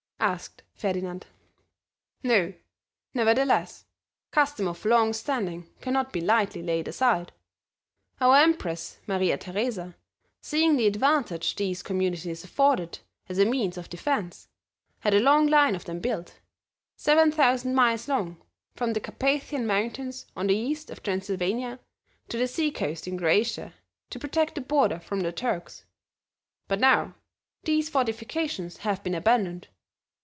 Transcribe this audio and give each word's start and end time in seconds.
asked 0.23 0.61
Ferdinand. 0.75 1.25
"No. 2.21 2.53
Nevertheless 3.15 3.85
custom 4.29 4.67
of 4.67 4.85
long 4.85 5.13
standing 5.13 5.67
cannot 5.81 6.13
be 6.13 6.21
lightly 6.21 6.61
laid 6.61 6.87
aside. 6.87 7.31
Our 8.19 8.35
empress 8.37 8.99
Maria 9.07 9.35
Theresa, 9.39 9.95
seeing 10.39 10.75
the 10.75 10.85
advantage 10.85 11.55
these 11.55 11.81
communities 11.81 12.43
afforded 12.43 12.99
as 13.29 13.39
a 13.39 13.45
means 13.47 13.79
of 13.79 13.89
defense, 13.89 14.47
had 14.99 15.15
a 15.15 15.19
long 15.19 15.47
line 15.47 15.73
of 15.75 15.85
them 15.85 15.99
built, 15.99 16.35
seven 16.97 17.31
thousand 17.31 17.73
miles 17.73 18.07
long, 18.07 18.39
from 18.75 18.93
the 18.93 18.99
Carpathian 19.01 19.65
Mountains 19.65 20.27
on 20.35 20.45
the 20.45 20.55
east 20.55 20.91
of 20.91 21.01
Transylvania 21.01 21.79
to 22.27 22.37
the 22.37 22.47
sea 22.47 22.69
coast 22.69 23.07
in 23.07 23.17
Croatia 23.17 23.73
to 24.11 24.19
protect 24.19 24.53
the 24.53 24.61
border 24.61 24.99
from 24.99 25.21
the 25.21 25.31
Turks, 25.31 25.83
but 26.67 26.79
now 26.79 27.15
these 27.63 27.89
fortifications 27.89 28.77
have 28.77 29.03
been 29.03 29.15
abandoned. 29.15 29.67